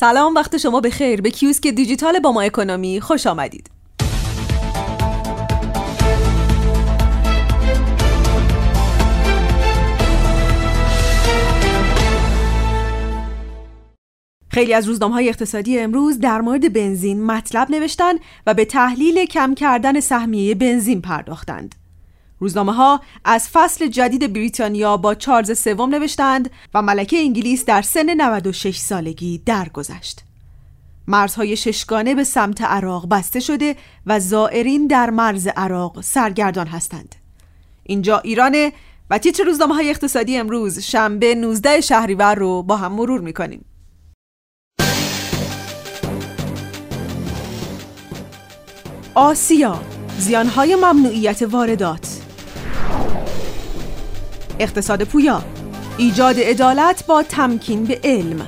سلام 0.00 0.34
وقت 0.34 0.56
شما 0.56 0.80
به 0.80 0.90
خیر 0.90 1.20
به 1.20 1.30
کیوسک 1.30 1.66
دیجیتال 1.66 2.18
با 2.18 2.32
ما 2.32 2.42
اکونومی. 2.42 3.00
خوش 3.00 3.26
آمدید. 3.26 3.70
خیلی 14.50 14.74
از 14.74 14.86
روزنامه 14.86 15.14
های 15.14 15.28
اقتصادی 15.28 15.78
امروز 15.78 16.18
در 16.18 16.40
مورد 16.40 16.72
بنزین 16.72 17.26
مطلب 17.26 17.70
نوشتن 17.70 18.14
و 18.46 18.54
به 18.54 18.64
تحلیل 18.64 19.24
کم 19.24 19.54
کردن 19.54 20.00
سهمیه 20.00 20.54
بنزین 20.54 21.00
پرداختند. 21.00 21.87
روزنامه 22.40 22.72
ها 22.72 23.00
از 23.24 23.48
فصل 23.48 23.86
جدید 23.86 24.32
بریتانیا 24.32 24.96
با 24.96 25.14
چارلز 25.14 25.58
سوم 25.58 25.94
نوشتند 25.94 26.50
و 26.74 26.82
ملکه 26.82 27.18
انگلیس 27.18 27.64
در 27.64 27.82
سن 27.82 28.10
96 28.10 28.76
سالگی 28.78 29.38
درگذشت. 29.46 30.24
مرزهای 31.06 31.56
ششگانه 31.56 32.14
به 32.14 32.24
سمت 32.24 32.62
عراق 32.62 33.08
بسته 33.08 33.40
شده 33.40 33.76
و 34.06 34.20
زائرین 34.20 34.86
در 34.86 35.10
مرز 35.10 35.46
عراق 35.46 36.00
سرگردان 36.00 36.66
هستند. 36.66 37.14
اینجا 37.82 38.18
ایرانه 38.18 38.72
و 39.10 39.18
تیتر 39.18 39.44
روزنامه 39.44 39.74
های 39.74 39.90
اقتصادی 39.90 40.36
امروز 40.36 40.78
شنبه 40.78 41.34
19 41.34 41.80
شهریور 41.80 42.34
رو 42.34 42.62
با 42.62 42.76
هم 42.76 42.92
مرور 42.92 43.20
می‌کنیم. 43.20 43.64
آسیا 49.14 49.80
زیانهای 50.18 50.76
ممنوعیت 50.76 51.42
واردات 51.42 52.17
اقتصاد 54.58 55.04
پویا. 55.04 55.42
ایجاد 55.96 56.38
عدالت 56.38 57.06
با 57.06 57.22
تمکین 57.22 57.84
به 57.84 58.00
علم. 58.04 58.46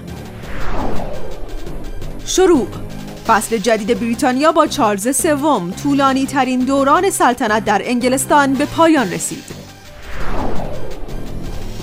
شروع. 2.26 2.66
فصل 3.26 3.58
جدید 3.58 4.00
بریتانیا 4.00 4.52
با 4.52 4.66
چارلز 4.66 5.16
سوم. 5.16 5.70
طولانی 5.70 6.26
ترین 6.26 6.60
دوران 6.60 7.10
سلطنت 7.10 7.64
در 7.64 7.82
انگلستان 7.84 8.54
به 8.54 8.66
پایان 8.66 9.10
رسید. 9.10 9.44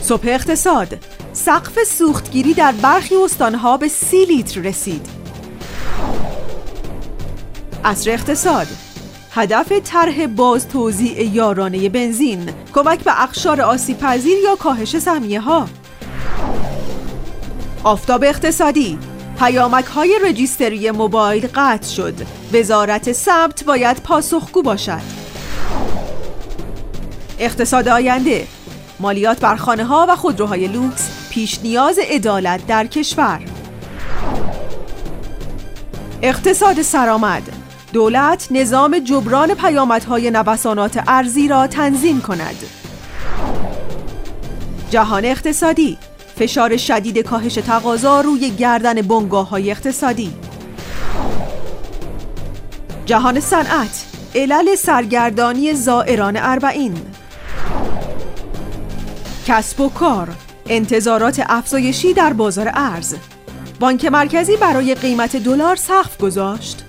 صبح 0.02 0.28
اقتصاد. 0.28 0.98
سقف 1.34 1.84
سوختگیری 1.84 2.54
در 2.54 2.72
برخی 2.72 3.16
استانها 3.16 3.78
به 3.78 3.88
سی 3.88 4.26
لیتر 4.26 4.62
رسید. 4.62 5.06
اصر 7.84 8.12
اقتصاد. 8.12 8.68
هدف 9.38 9.72
طرح 9.84 10.28
باز 10.28 10.68
توزیع 10.68 11.24
یارانه 11.24 11.90
بنزین 11.90 12.50
کمک 12.74 13.00
به 13.04 13.24
اقشار 13.24 13.62
آسیب 13.62 13.98
پذیر 13.98 14.38
یا 14.44 14.56
کاهش 14.56 14.98
سهمیه 14.98 15.40
ها 15.40 15.68
آفتاب 17.84 18.24
اقتصادی 18.24 19.00
پیامک 19.40 19.86
های 19.86 20.20
رجیستری 20.24 20.92
موبایل 20.92 21.48
قطع 21.56 21.88
شد. 21.88 22.14
وزارت 22.54 23.12
ثبت 23.12 23.64
باید 23.64 23.98
پاسخگو 23.98 24.62
باشد. 24.62 25.02
اقتصاد 27.40 27.88
آینده 27.88 28.48
مالیات 29.00 29.40
بر 29.40 29.56
خانه 29.56 29.86
ها 29.86 30.06
و 30.10 30.16
خودروهای 30.16 30.68
لوکس 30.68 31.10
پیش 31.30 31.60
نیاز 31.64 32.00
عدالت 32.00 32.68
در 32.68 32.88
کشور. 32.88 33.40
اقتصاد 36.22 36.82
سرآمد 36.82 37.57
دولت 37.94 38.48
نظام 38.52 39.00
جبران 39.00 39.54
پیامدهای 39.54 40.32
نوسانات 40.32 41.04
ارزی 41.08 41.48
را 41.48 41.68
تنظیم 41.68 42.22
کند. 42.22 42.56
جهان 44.90 45.26
اقتصادی. 45.26 45.98
فشار 46.40 46.78
شدید 46.78 47.18
کاهش 47.18 47.54
تقاضا 47.54 48.22
روی 48.22 48.50
گردن 48.50 49.02
بنگاه 49.02 49.50
های 49.50 49.72
اقتصادی. 49.72 50.34
جهان 53.06 53.40
صنعت. 53.40 54.06
علل 54.36 54.76
سرگردانی 54.76 55.74
زائران 55.74 56.38
اربعین. 56.38 56.98
کسب 59.48 59.82
و 59.82 59.90
کار. 59.90 60.30
انتظارات 60.70 61.44
افزایشی 61.50 62.14
در 62.14 62.34
بازار 62.34 62.72
ارز. 62.74 63.16
بانک 63.80 64.06
مرکزی 64.06 64.58
برای 64.58 64.96
قیمت 64.96 65.36
دلار 65.36 65.76
سقف 65.76 66.18
گذاشت. 66.18 66.87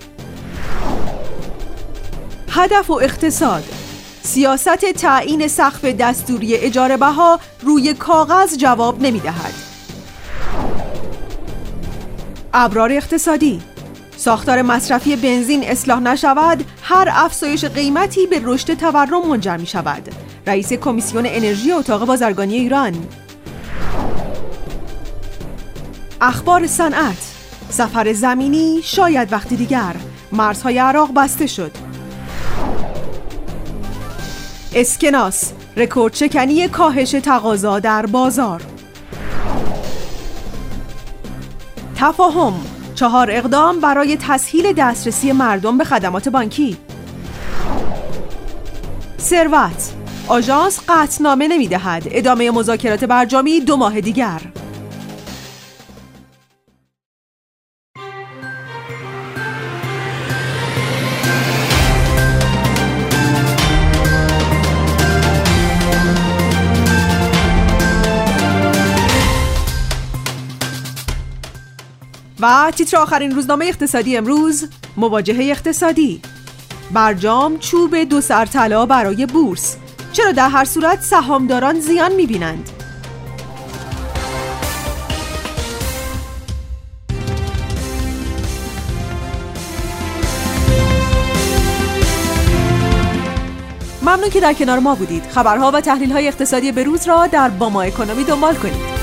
هدف 2.58 2.90
و 2.90 2.92
اقتصاد. 2.92 3.64
سیاست 4.22 4.92
تعیین 4.92 5.48
سقف 5.48 5.84
دستوری 5.84 6.54
اجاره 6.54 6.96
بها 6.96 7.40
روی 7.62 7.94
کاغذ 7.94 8.56
جواب 8.56 9.02
نمی 9.02 9.20
دهد. 9.20 9.54
ابرار 12.54 12.92
اقتصادی. 12.92 13.60
ساختار 14.16 14.62
مصرفی 14.62 15.16
بنزین 15.16 15.64
اصلاح 15.64 16.00
نشود 16.00 16.64
هر 16.82 17.08
افزایش 17.12 17.64
قیمتی 17.64 18.26
به 18.26 18.40
رشد 18.44 18.74
تورم 18.74 19.28
منجر 19.28 19.56
می 19.56 19.66
شود 19.66 20.08
رئیس 20.46 20.72
کمیسیون 20.72 21.26
انرژی 21.26 21.72
اتاق 21.72 22.04
بازرگانی 22.04 22.54
ایران. 22.54 22.94
اخبار 26.20 26.66
صنعت. 26.66 27.34
سفر 27.70 28.12
زمینی 28.12 28.80
شاید 28.82 29.32
وقتی 29.32 29.56
دیگر. 29.56 29.94
مرزهای 30.32 30.78
عراق 30.78 31.14
بسته 31.14 31.46
شد. 31.46 31.87
اسکناس 34.74 35.52
رکورد 35.76 36.14
شکنی 36.14 36.68
کاهش 36.68 37.10
تقاضا 37.10 37.78
در 37.78 38.06
بازار. 38.06 38.62
تفاهم 41.96 42.52
چهار 42.94 43.30
اقدام 43.30 43.80
برای 43.80 44.16
تسهیل 44.16 44.72
دسترسی 44.72 45.32
مردم 45.32 45.78
به 45.78 45.84
خدمات 45.84 46.28
بانکی. 46.28 46.76
ثروت 49.20 49.92
آژانس 50.28 50.80
قطعنامه 50.88 51.48
نمی‌دهد. 51.48 52.02
ادامه 52.10 52.50
مذاکرات 52.50 53.04
برجامی 53.04 53.60
دو 53.60 53.76
ماه 53.76 54.00
دیگر. 54.00 54.40
و 72.40 72.72
تیتر 72.76 72.96
آخرین 72.96 73.34
روزنامه 73.34 73.64
اقتصادی 73.64 74.16
امروز 74.16 74.68
مواجهه 74.96 75.50
اقتصادی. 75.50 76.22
برجام 76.90 77.58
چوب 77.58 77.96
دو 77.96 78.20
سر 78.20 78.46
طلا 78.46 78.86
برای 78.86 79.26
بورس. 79.26 79.76
چرا 80.12 80.32
در 80.32 80.48
هر 80.48 80.64
صورت 80.64 81.02
سهامداران 81.02 81.80
زیان 81.80 82.12
می‌بینند؟ 82.12 82.70
ممنون 94.02 94.30
که 94.30 94.40
در 94.40 94.52
کنار 94.52 94.78
ما 94.78 94.94
بودید. 94.94 95.22
خبرها 95.30 95.70
و 95.70 95.80
تحلیل 95.80 96.12
های 96.12 96.28
اقتصادی 96.28 96.72
بروز 96.72 97.08
را 97.08 97.26
در 97.26 97.48
باما 97.48 97.82
اکونومی 97.82 98.24
دنبال 98.24 98.54
کنید. 98.54 98.97